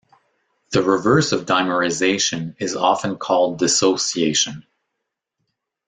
[0.71, 4.65] The reverse of dimerisation is often called dissociation.